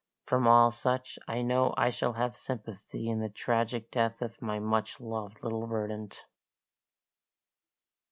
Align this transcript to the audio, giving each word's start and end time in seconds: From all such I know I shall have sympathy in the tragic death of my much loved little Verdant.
From 0.25 0.47
all 0.47 0.71
such 0.71 1.19
I 1.27 1.43
know 1.43 1.75
I 1.77 1.91
shall 1.91 2.13
have 2.13 2.35
sympathy 2.35 3.07
in 3.07 3.19
the 3.19 3.29
tragic 3.29 3.91
death 3.91 4.23
of 4.23 4.41
my 4.41 4.57
much 4.57 4.99
loved 4.99 5.43
little 5.43 5.67
Verdant. 5.67 6.25